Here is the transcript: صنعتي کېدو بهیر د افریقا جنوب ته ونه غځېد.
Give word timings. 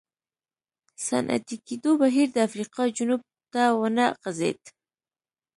صنعتي 1.07 1.55
کېدو 1.67 1.91
بهیر 2.01 2.27
د 2.33 2.37
افریقا 2.47 2.83
جنوب 2.97 3.21
ته 3.53 3.63
ونه 3.79 4.05
غځېد. 4.21 4.61